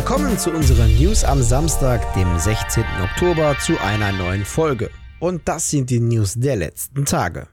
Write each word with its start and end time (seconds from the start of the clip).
Willkommen 0.00 0.38
zu 0.38 0.50
unseren 0.50 0.96
News 0.96 1.24
am 1.24 1.42
Samstag, 1.42 2.14
dem 2.14 2.38
16. 2.38 2.82
Oktober, 3.04 3.54
zu 3.60 3.78
einer 3.80 4.12
neuen 4.12 4.46
Folge. 4.46 4.88
Und 5.18 5.46
das 5.46 5.68
sind 5.68 5.90
die 5.90 6.00
News 6.00 6.36
der 6.36 6.56
letzten 6.56 7.04
Tage. 7.04 7.48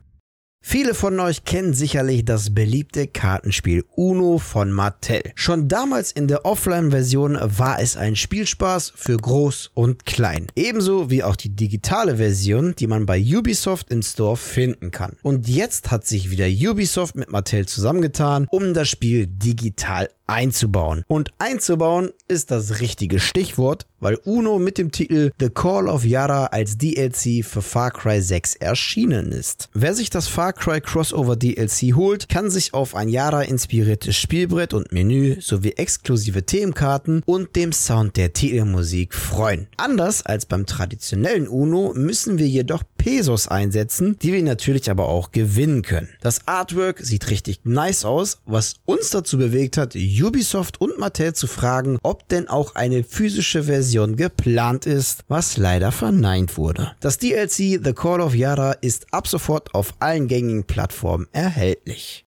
Viele 0.64 0.94
von 0.94 1.20
euch 1.20 1.44
kennen 1.44 1.74
sicherlich 1.74 2.24
das 2.24 2.54
beliebte 2.54 3.08
Kartenspiel 3.08 3.84
Uno 3.96 4.38
von 4.38 4.72
Mattel. 4.72 5.22
Schon 5.36 5.68
damals 5.68 6.14
in 6.14 6.30
der 6.30 6.46
Offline-Version 6.46 7.38
war 7.42 7.82
es 7.82 7.98
ein 7.98 8.16
Spielspaß 8.16 8.94
für 8.96 9.18
groß 9.18 9.72
und 9.74 10.06
klein. 10.06 10.48
Ebenso 10.56 11.10
wie 11.10 11.24
auch 11.24 11.36
die 11.36 11.56
digitale 11.56 12.16
Version, 12.16 12.76
die 12.80 12.88
man 12.88 13.06
bei 13.06 13.22
Ubisoft 13.22 13.92
im 13.92 14.02
Store 14.02 14.38
finden 14.38 14.92
kann. 14.92 15.18
Und 15.22 15.50
jetzt 15.50 15.92
hat 15.92 16.08
sich 16.08 16.32
wieder 16.32 16.48
Ubisoft 16.48 17.18
mit 17.18 17.30
Mattel 17.30 17.66
zusammengetan, 17.66 18.48
um 18.50 18.74
das 18.74 18.88
Spiel 18.88 19.28
digital 19.28 20.10
einzubauen. 20.28 21.04
Und 21.08 21.32
einzubauen 21.40 22.12
ist 22.28 22.52
das 22.52 22.80
richtige 22.80 23.20
Stichwort, 23.20 23.88
weil 24.00 24.16
Uno 24.26 24.60
mit 24.60 24.78
dem 24.78 24.92
Titel 24.92 25.32
The 25.40 25.50
Call 25.50 25.88
of 25.88 26.06
Yara 26.06 26.48
als 26.48 26.78
DLC 26.78 27.44
für 27.44 27.62
Far 27.62 27.92
Cry 27.92 28.22
6 28.22 28.56
erschienen 28.56 29.32
ist. 29.32 29.70
Wer 29.74 29.96
sich 29.96 30.10
das 30.10 30.28
Far 30.28 30.54
Cry 30.54 30.82
Crossover 30.82 31.36
DLC 31.36 31.96
holt, 31.96 32.30
kann 32.30 32.50
sich 32.50 32.74
auf 32.74 32.96
ein 32.96 33.10
Yara 33.10 33.42
inspiriertes 33.42 34.16
Spielbrett 34.16 34.74
und 34.74 34.92
Menü 34.92 35.42
sowie 35.42 35.72
exklusive 35.72 36.46
Themenkarten 36.46 37.24
und 37.26 37.56
dem 37.56 37.72
Sound 37.72 38.18
der 38.18 38.34
Titelmusik 38.34 39.16
freuen. 39.16 39.68
Anders 39.78 40.26
als 40.26 40.46
beim 40.46 40.66
traditionellen 40.66 41.48
Uno 41.48 41.94
müssen 41.96 42.38
wir 42.38 42.48
jedoch 42.48 42.84
Pesos 42.98 43.48
einsetzen, 43.48 44.18
die 44.22 44.34
wir 44.34 44.44
natürlich 44.44 44.92
aber 44.92 45.08
auch 45.08 45.32
gewinnen 45.32 45.82
können. 45.82 46.10
Das 46.22 46.48
Artwork 46.48 47.00
sieht 47.00 47.30
richtig 47.30 47.62
nice 47.64 48.06
aus, 48.06 48.40
was 48.46 48.76
uns 48.86 49.10
dazu 49.10 49.38
bewegt 49.38 49.78
hat, 49.78 49.96
Ubisoft 50.24 50.82
und 50.82 50.98
Mattel 50.98 51.34
zu 51.34 51.48
fragen, 51.48 52.00
ob 52.04 52.28
denn 52.30 52.48
auch 52.48 52.76
eine 52.76 53.04
physische 53.04 53.64
Version 53.64 54.16
geplant 54.16 54.86
ist, 54.86 55.24
was 55.28 55.58
leider 55.58 55.92
verneint 55.92 56.58
wurde. 56.58 56.96
Das 57.00 57.18
DLC 57.18 57.80
The 57.84 57.94
Call 57.94 58.22
of 58.22 58.36
Yara 58.36 58.74
ist 58.74 59.08
ab 59.12 59.28
sofort 59.28 59.74
auf 59.74 59.94
allen 60.00 60.28
gängigen 60.28 60.64
Plattformen 60.64 61.28
erhältlich. 61.32 62.28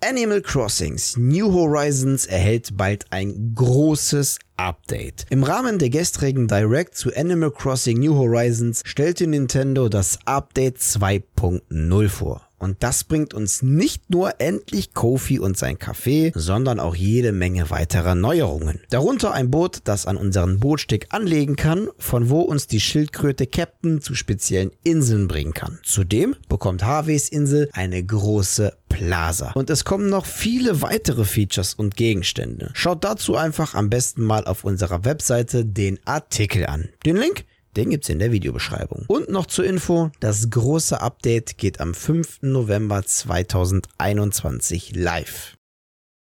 Animal 0.00 0.42
Crossings 0.42 1.16
New 1.16 1.52
Horizons 1.52 2.24
erhält 2.26 2.76
bald 2.76 3.06
ein 3.10 3.52
großes 3.56 4.38
Update. 4.56 5.26
Im 5.28 5.42
Rahmen 5.42 5.80
der 5.80 5.90
gestrigen 5.90 6.46
Direct 6.46 6.94
zu 6.94 7.12
Animal 7.16 7.50
Crossing 7.50 7.98
New 7.98 8.14
Horizons 8.14 8.82
stellte 8.84 9.26
Nintendo 9.26 9.88
das 9.88 10.20
Update 10.24 10.78
2.0 10.78 12.08
vor. 12.08 12.47
Und 12.58 12.82
das 12.82 13.04
bringt 13.04 13.34
uns 13.34 13.62
nicht 13.62 14.10
nur 14.10 14.40
endlich 14.40 14.94
Kofi 14.94 15.38
und 15.38 15.56
sein 15.56 15.78
Kaffee, 15.78 16.32
sondern 16.34 16.80
auch 16.80 16.94
jede 16.94 17.32
Menge 17.32 17.70
weiterer 17.70 18.14
Neuerungen. 18.14 18.80
Darunter 18.90 19.32
ein 19.32 19.50
Boot, 19.50 19.80
das 19.84 20.06
an 20.06 20.16
unseren 20.16 20.60
Bootstick 20.60 21.06
anlegen 21.10 21.56
kann, 21.56 21.88
von 21.98 22.28
wo 22.30 22.40
uns 22.40 22.66
die 22.66 22.80
Schildkröte 22.80 23.46
Captain 23.46 24.00
zu 24.00 24.14
speziellen 24.14 24.72
Inseln 24.82 25.28
bringen 25.28 25.54
kann. 25.54 25.78
Zudem 25.82 26.34
bekommt 26.48 26.84
Harveys 26.84 27.28
Insel 27.28 27.68
eine 27.72 28.02
große 28.02 28.72
Plaza. 28.88 29.52
Und 29.52 29.70
es 29.70 29.84
kommen 29.84 30.08
noch 30.08 30.26
viele 30.26 30.82
weitere 30.82 31.24
Features 31.24 31.74
und 31.74 31.96
Gegenstände. 31.96 32.70
Schaut 32.74 33.04
dazu 33.04 33.36
einfach 33.36 33.74
am 33.74 33.90
besten 33.90 34.22
mal 34.22 34.44
auf 34.44 34.64
unserer 34.64 35.04
Webseite 35.04 35.64
den 35.64 35.98
Artikel 36.04 36.66
an. 36.66 36.88
Den 37.04 37.16
Link 37.16 37.44
den 37.76 37.90
gibt's 37.90 38.08
in 38.08 38.18
der 38.18 38.32
Videobeschreibung. 38.32 39.04
Und 39.08 39.28
noch 39.30 39.46
zur 39.46 39.64
Info, 39.64 40.10
das 40.20 40.50
große 40.50 41.00
Update 41.00 41.58
geht 41.58 41.80
am 41.80 41.94
5. 41.94 42.42
November 42.42 43.02
2021 43.04 44.94
live. 44.94 45.57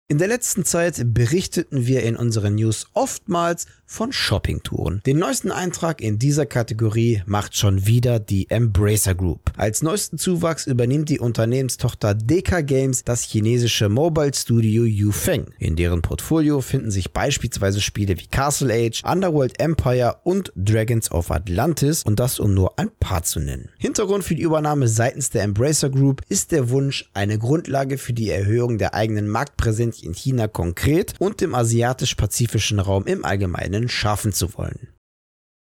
In 0.08 0.20
der 0.20 0.28
letzten 0.28 0.66
Zeit 0.66 1.02
berichteten 1.16 1.88
wir 1.88 2.03
in 2.03 2.16
unseren 2.16 2.53
News 2.53 2.86
oftmals 2.94 3.66
von 3.88 4.11
Shoppingtouren. 4.11 5.02
Den 5.04 5.17
neuesten 5.17 5.52
Eintrag 5.52 5.99
in 5.99 6.20
dieser 6.20 6.45
Kategorie 6.45 7.23
macht 7.26 7.58
schon 7.58 7.88
wieder 7.88 8.20
die 8.20 8.48
Embracer 8.52 9.16
Group. 9.16 9.52
Als 9.58 9.82
neuesten 9.82 10.20
Zuwachs 10.20 10.67
übernimmt 10.67 11.10
die 11.10 11.20
Unternehmenstochter 11.20 12.14
DK 12.14 12.66
Games 12.66 13.04
das 13.04 13.23
chinesische 13.23 13.89
Mobile 13.89 14.32
Studio 14.36 14.83
Yufeng. 14.83 15.48
In 15.58 15.76
deren 15.76 16.04
Portfolio 16.04 16.61
finden 16.61 16.92
sich 16.92 17.11
beispielsweise 17.11 17.82
Spiele 17.82 18.16
wie 18.20 18.27
Castle 18.27 18.72
Age, 18.72 19.04
Underworld 19.04 19.60
Empire 19.60 20.17
und 20.23 20.52
Dragons 20.55 21.10
of 21.10 21.32
Atlantis 21.32 22.04
und 22.04 22.20
das 22.20 22.39
um 22.39 22.54
nur 22.54 22.77
ein 22.77 22.92
paar 22.99 23.23
zu 23.23 23.39
nennen. 23.39 23.70
Hintergrund 23.80 24.23
für 24.23 24.36
die 24.36 24.43
Übernahme 24.43 24.87
seitens 24.87 25.32
der 25.32 25.42
Embracer 25.42 25.89
Group 25.89 26.22
ist 26.30 26.52
der 26.52 26.70
Wunsch, 26.70 27.10
eine 27.16 27.39
Grundlage 27.39 27.98
für 27.98 28.14
die 28.14 28.30
Erhöhung 28.30 28.77
der 28.77 28.93
eigenen 28.93 29.27
Marktpräsenz 29.27 29.95
in 30.04 30.14
China 30.14 30.48
konkret 30.48 31.14
und 31.20 31.42
im 31.42 31.56
asiatisch-pazifischen 31.56 32.80
Raum 32.80 33.06
im 33.06 33.23
Allgemeinen 33.23 33.89
schaffen 33.89 34.33
zu 34.33 34.58
wollen. 34.58 34.95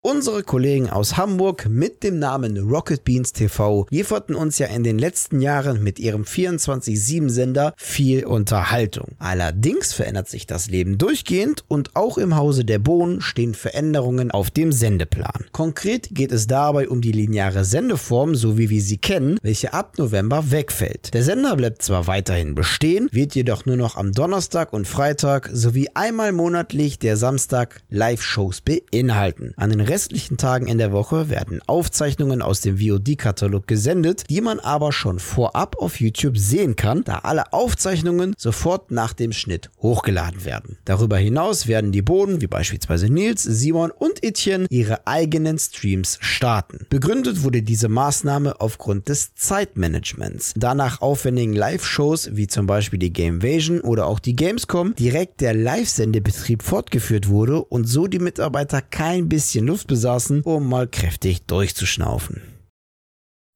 Unsere 0.09 0.41
Kollegen 0.41 0.89
aus 0.89 1.17
Hamburg 1.17 1.67
mit 1.67 2.01
dem 2.01 2.17
Namen 2.17 2.57
Rocket 2.57 3.03
Beans 3.03 3.33
TV 3.33 3.87
lieferten 3.89 4.35
uns 4.35 4.57
ja 4.57 4.67
in 4.67 4.85
den 4.85 4.97
letzten 4.97 5.41
Jahren 5.41 5.83
mit 5.83 5.99
ihrem 5.99 6.23
24-7-Sender 6.23 7.73
viel 7.75 8.25
Unterhaltung. 8.25 9.17
Allerdings 9.19 9.91
verändert 9.91 10.29
sich 10.29 10.47
das 10.47 10.69
Leben 10.69 10.97
durchgehend 10.97 11.65
und 11.67 11.97
auch 11.97 12.17
im 12.17 12.37
Hause 12.37 12.63
der 12.63 12.79
Bohnen 12.79 13.19
stehen 13.19 13.53
Veränderungen 13.53 14.31
auf 14.31 14.49
dem 14.49 14.71
Sendeplan. 14.71 15.47
Konkret 15.51 16.07
geht 16.15 16.31
es 16.31 16.47
dabei 16.47 16.87
um 16.87 17.01
die 17.01 17.11
lineare 17.11 17.65
Sendeform, 17.65 18.33
so 18.33 18.57
wie 18.57 18.69
wir 18.69 18.81
sie 18.81 18.99
kennen, 18.99 19.37
welche 19.41 19.73
ab 19.73 19.97
November 19.97 20.51
wegfällt. 20.51 21.13
Der 21.15 21.23
Sender 21.23 21.57
bleibt 21.57 21.81
zwar 21.81 22.07
weiterhin 22.07 22.55
bestehen, 22.55 23.09
wird 23.11 23.35
jedoch 23.35 23.65
nur 23.65 23.75
noch 23.75 23.97
am 23.97 24.13
Donnerstag 24.13 24.71
und 24.71 24.87
Freitag 24.87 25.49
sowie 25.51 25.89
einmal 25.95 26.31
monatlich 26.31 26.97
der 26.97 27.17
Samstag 27.17 27.81
Live-Shows 27.89 28.61
beinhalten. 28.61 29.53
An 29.57 29.69
den 29.69 29.81
restlichen 29.97 30.37
Tagen 30.37 30.67
in 30.67 30.77
der 30.77 30.91
Woche 30.91 31.31
werden 31.31 31.59
Aufzeichnungen 31.65 32.43
aus 32.43 32.61
dem 32.61 32.77
VOD-Katalog 32.77 33.65
gesendet, 33.65 34.25
die 34.29 34.41
man 34.41 34.59
aber 34.59 34.91
schon 34.91 35.17
vorab 35.17 35.75
auf 35.79 35.99
YouTube 35.99 36.37
sehen 36.37 36.75
kann, 36.75 37.03
da 37.03 37.21
alle 37.23 37.51
Aufzeichnungen 37.51 38.35
sofort 38.37 38.91
nach 38.91 39.13
dem 39.13 39.31
Schnitt 39.31 39.71
hochgeladen 39.81 40.45
werden. 40.45 40.77
Darüber 40.85 41.17
hinaus 41.17 41.65
werden 41.65 41.91
die 41.91 42.03
Boden, 42.03 42.41
wie 42.41 42.47
beispielsweise 42.47 43.11
Nils, 43.11 43.41
Simon 43.41 43.89
und 43.89 44.23
Etienne, 44.23 44.67
ihre 44.69 45.07
eigenen 45.07 45.57
Streams 45.57 46.19
starten. 46.21 46.85
Begründet 46.91 47.41
wurde 47.41 47.63
diese 47.63 47.89
Maßnahme 47.89 48.61
aufgrund 48.61 49.09
des 49.09 49.33
Zeitmanagements. 49.33 50.53
Danach 50.55 51.01
aufwendigen 51.01 51.53
Live-Shows, 51.53 52.35
wie 52.35 52.45
zum 52.45 52.67
Beispiel 52.67 52.99
die 52.99 53.13
Gamevasion 53.13 53.81
oder 53.81 54.05
auch 54.05 54.19
die 54.19 54.35
Gamescom, 54.35 54.93
direkt 54.93 55.41
der 55.41 55.55
Live-Sendebetrieb 55.55 56.61
fortgeführt 56.61 57.29
wurde 57.29 57.63
und 57.63 57.85
so 57.85 58.05
die 58.05 58.19
Mitarbeiter 58.19 58.83
kein 58.83 59.27
bisschen 59.27 59.65
Luft 59.65 59.76
Luft 59.77 59.87
besaßen, 59.87 60.41
um 60.41 60.69
mal 60.69 60.87
kräftig 60.87 61.45
durchzuschnaufen. 61.45 62.56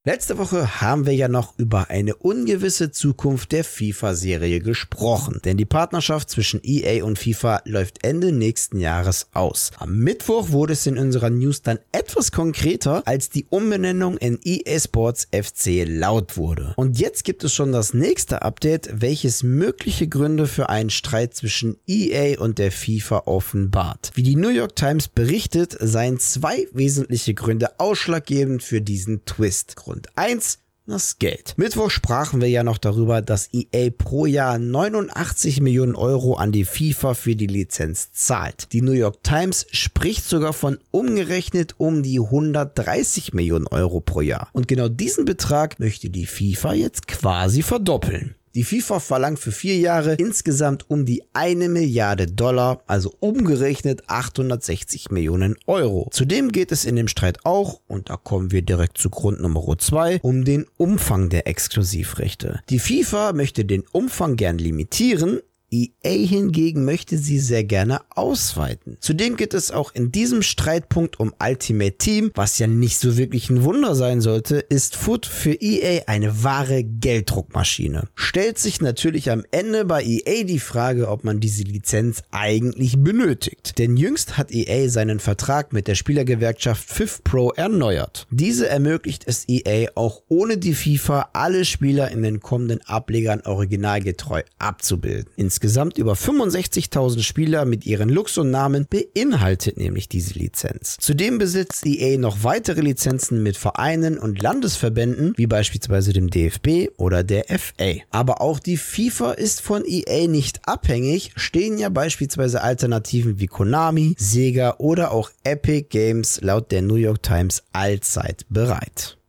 Letzte 0.03 0.39
Woche 0.39 0.81
haben 0.81 1.05
wir 1.05 1.13
ja 1.13 1.27
noch 1.27 1.53
über 1.59 1.91
eine 1.91 2.15
ungewisse 2.15 2.89
Zukunft 2.89 3.51
der 3.51 3.63
FIFA-Serie 3.63 4.59
gesprochen, 4.59 5.39
denn 5.45 5.57
die 5.57 5.65
Partnerschaft 5.65 6.27
zwischen 6.31 6.59
EA 6.63 7.03
und 7.03 7.19
FIFA 7.19 7.61
läuft 7.65 8.03
Ende 8.03 8.31
nächsten 8.31 8.79
Jahres 8.79 9.27
aus. 9.33 9.69
Am 9.77 9.99
Mittwoch 9.99 10.49
wurde 10.49 10.73
es 10.73 10.87
in 10.87 10.97
unserer 10.97 11.29
News 11.29 11.61
dann 11.61 11.77
etwas 11.91 12.31
konkreter, 12.31 13.03
als 13.05 13.29
die 13.29 13.45
Umbenennung 13.51 14.17
in 14.17 14.39
EA 14.43 14.79
Sports 14.79 15.27
FC 15.31 15.85
laut 15.85 16.35
wurde. 16.35 16.73
Und 16.77 16.97
jetzt 16.97 17.23
gibt 17.23 17.43
es 17.43 17.53
schon 17.53 17.71
das 17.71 17.93
nächste 17.93 18.41
Update, 18.41 18.89
welches 18.91 19.43
mögliche 19.43 20.07
Gründe 20.07 20.47
für 20.47 20.69
einen 20.69 20.89
Streit 20.89 21.35
zwischen 21.35 21.77
EA 21.85 22.39
und 22.39 22.57
der 22.57 22.71
FIFA 22.71 23.27
offenbart. 23.27 24.09
Wie 24.15 24.23
die 24.23 24.35
New 24.35 24.49
York 24.49 24.75
Times 24.75 25.09
berichtet, 25.09 25.77
seien 25.79 26.17
zwei 26.17 26.65
wesentliche 26.73 27.35
Gründe 27.35 27.79
ausschlaggebend 27.79 28.63
für 28.63 28.81
diesen 28.81 29.25
Twist. 29.25 29.75
Grund 29.91 30.07
1 30.15 30.59
das 30.87 31.19
Geld. 31.19 31.53
Mittwoch 31.57 31.89
sprachen 31.89 32.39
wir 32.39 32.47
ja 32.47 32.63
noch 32.63 32.77
darüber, 32.77 33.21
dass 33.21 33.49
EA 33.51 33.89
pro 33.97 34.25
Jahr 34.25 34.57
89 34.57 35.59
Millionen 35.59 35.95
Euro 35.95 36.35
an 36.35 36.53
die 36.53 36.63
FIFA 36.63 37.13
für 37.13 37.35
die 37.35 37.47
Lizenz 37.47 38.13
zahlt. 38.13 38.71
Die 38.71 38.81
New 38.81 38.93
York 38.93 39.21
Times 39.21 39.67
spricht 39.71 40.23
sogar 40.23 40.53
von 40.53 40.79
umgerechnet 40.91 41.75
um 41.77 42.03
die 42.03 42.21
130 42.21 43.33
Millionen 43.33 43.67
Euro 43.67 43.99
pro 43.99 44.21
Jahr. 44.21 44.47
Und 44.53 44.69
genau 44.69 44.87
diesen 44.87 45.25
Betrag 45.25 45.77
möchte 45.79 46.09
die 46.09 46.25
FIFA 46.25 46.73
jetzt 46.73 47.07
quasi 47.07 47.63
verdoppeln. 47.63 48.35
Die 48.53 48.65
FIFA 48.65 48.99
verlangt 48.99 49.39
für 49.39 49.53
vier 49.53 49.77
Jahre 49.77 50.15
insgesamt 50.15 50.89
um 50.89 51.05
die 51.05 51.23
eine 51.31 51.69
Milliarde 51.69 52.27
Dollar, 52.27 52.83
also 52.85 53.13
umgerechnet 53.21 54.03
860 54.07 55.09
Millionen 55.09 55.55
Euro. 55.67 56.09
Zudem 56.11 56.51
geht 56.51 56.73
es 56.73 56.83
in 56.83 56.97
dem 56.97 57.07
Streit 57.07 57.45
auch, 57.45 57.79
und 57.87 58.09
da 58.09 58.17
kommen 58.17 58.51
wir 58.51 58.61
direkt 58.61 58.97
zu 58.97 59.09
Grund 59.09 59.39
Nummer 59.39 59.77
zwei, 59.77 60.19
um 60.21 60.43
den 60.43 60.65
Umfang 60.75 61.29
der 61.29 61.47
Exklusivrechte. 61.47 62.59
Die 62.69 62.79
FIFA 62.79 63.31
möchte 63.31 63.63
den 63.63 63.83
Umfang 63.93 64.35
gern 64.35 64.57
limitieren, 64.57 65.39
EA 65.71 66.27
hingegen 66.27 66.83
möchte 66.83 67.17
sie 67.17 67.39
sehr 67.39 67.63
gerne 67.63 68.01
ausweiten. 68.09 68.97
Zudem 68.99 69.37
geht 69.37 69.53
es 69.53 69.71
auch 69.71 69.95
in 69.95 70.11
diesem 70.11 70.41
Streitpunkt 70.41 71.19
um 71.19 71.33
Ultimate 71.41 71.97
Team, 71.97 72.31
was 72.35 72.59
ja 72.59 72.67
nicht 72.67 72.99
so 72.99 73.15
wirklich 73.15 73.49
ein 73.49 73.63
Wunder 73.63 73.95
sein 73.95 74.19
sollte, 74.19 74.57
ist 74.57 74.97
Foot 74.97 75.25
für 75.25 75.53
EA 75.53 76.03
eine 76.07 76.43
wahre 76.43 76.83
Gelddruckmaschine. 76.83 78.09
Stellt 78.15 78.57
sich 78.57 78.81
natürlich 78.81 79.31
am 79.31 79.43
Ende 79.51 79.85
bei 79.85 80.03
EA 80.03 80.43
die 80.43 80.59
Frage, 80.59 81.07
ob 81.07 81.23
man 81.23 81.39
diese 81.39 81.63
Lizenz 81.63 82.23
eigentlich 82.31 82.97
benötigt. 82.97 83.77
Denn 83.77 83.95
jüngst 83.95 84.37
hat 84.37 84.51
EA 84.51 84.89
seinen 84.89 85.19
Vertrag 85.19 85.71
mit 85.71 85.87
der 85.87 85.95
Spielergewerkschaft 85.95 86.89
Fifth 86.89 87.23
Pro 87.23 87.51
erneuert. 87.51 88.27
Diese 88.29 88.67
ermöglicht 88.67 89.23
es 89.25 89.47
EA 89.47 89.91
auch 89.95 90.23
ohne 90.27 90.57
die 90.57 90.73
FIFA 90.73 91.29
alle 91.31 91.63
Spieler 91.63 92.11
in 92.11 92.23
den 92.23 92.41
kommenden 92.41 92.81
Ablegern 92.81 93.41
originalgetreu 93.45 94.41
abzubilden. 94.59 95.31
Insgesamt 95.61 95.99
über 95.99 96.13
65.000 96.13 97.21
Spieler 97.21 97.65
mit 97.65 97.85
ihren 97.85 98.09
Luxusnamen 98.09 98.87
beinhaltet 98.89 99.77
nämlich 99.77 100.09
diese 100.09 100.33
Lizenz. 100.33 100.97
Zudem 100.99 101.37
besitzt 101.37 101.85
EA 101.85 102.17
noch 102.17 102.43
weitere 102.43 102.81
Lizenzen 102.81 103.43
mit 103.43 103.57
Vereinen 103.57 104.17
und 104.17 104.41
Landesverbänden, 104.41 105.33
wie 105.37 105.45
beispielsweise 105.45 106.13
dem 106.13 106.31
DFB 106.31 106.89
oder 106.97 107.23
der 107.23 107.45
FA. 107.59 108.01
Aber 108.09 108.41
auch 108.41 108.57
die 108.57 108.75
FIFA 108.75 109.33
ist 109.33 109.61
von 109.61 109.83
EA 109.85 110.27
nicht 110.27 110.67
abhängig, 110.67 111.31
stehen 111.35 111.77
ja 111.77 111.89
beispielsweise 111.89 112.63
Alternativen 112.63 113.39
wie 113.39 113.45
Konami, 113.45 114.15
Sega 114.17 114.77
oder 114.79 115.11
auch 115.11 115.29
Epic 115.43 115.89
Games 115.91 116.41
laut 116.41 116.71
der 116.71 116.81
New 116.81 116.95
York 116.95 117.21
Times 117.21 117.61
allzeit 117.71 118.47
bereit. 118.49 119.20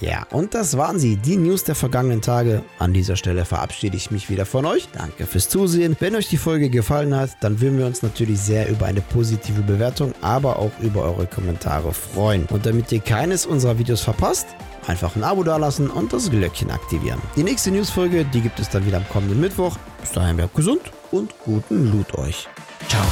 Ja, 0.00 0.26
und 0.30 0.54
das 0.54 0.76
waren 0.78 0.98
sie, 0.98 1.16
die 1.16 1.36
News 1.36 1.64
der 1.64 1.74
vergangenen 1.74 2.22
Tage. 2.22 2.62
An 2.78 2.94
dieser 2.94 3.16
Stelle 3.16 3.44
verabschiede 3.44 3.96
ich 3.96 4.10
mich 4.10 4.30
wieder 4.30 4.46
von 4.46 4.64
euch. 4.64 4.88
Danke 4.92 5.26
fürs 5.26 5.48
Zusehen. 5.48 5.94
Wenn 6.00 6.14
euch 6.14 6.28
die 6.28 6.38
Folge 6.38 6.70
gefallen 6.70 7.14
hat, 7.14 7.30
dann 7.40 7.60
würden 7.60 7.78
wir 7.78 7.86
uns 7.86 8.02
natürlich 8.02 8.40
sehr 8.40 8.68
über 8.70 8.86
eine 8.86 9.02
positive 9.02 9.60
Bewertung, 9.60 10.14
aber 10.22 10.58
auch 10.58 10.72
über 10.80 11.02
eure 11.02 11.26
Kommentare 11.26 11.92
freuen. 11.92 12.46
Und 12.46 12.64
damit 12.64 12.90
ihr 12.92 13.00
keines 13.00 13.44
unserer 13.44 13.78
Videos 13.78 14.00
verpasst, 14.00 14.46
einfach 14.86 15.16
ein 15.16 15.24
Abo 15.24 15.44
dalassen 15.44 15.90
und 15.90 16.12
das 16.12 16.30
Glöckchen 16.30 16.70
aktivieren. 16.70 17.20
Die 17.36 17.42
nächste 17.42 17.70
Newsfolge, 17.70 18.24
die 18.24 18.40
gibt 18.40 18.58
es 18.58 18.70
dann 18.70 18.86
wieder 18.86 18.96
am 18.96 19.08
kommenden 19.08 19.40
Mittwoch. 19.40 19.76
Bis 20.00 20.12
dahin 20.12 20.36
bleibt 20.36 20.54
gesund 20.54 20.80
und 21.10 21.34
guten 21.44 21.92
Loot 21.92 22.14
euch. 22.16 22.48
Ciao. 22.88 23.04